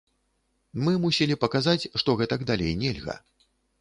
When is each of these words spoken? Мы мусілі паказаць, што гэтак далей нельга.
Мы 0.87 0.93
мусілі 1.03 1.37
паказаць, 1.43 1.89
што 2.03 2.17
гэтак 2.23 2.41
далей 2.53 2.73
нельга. 2.85 3.15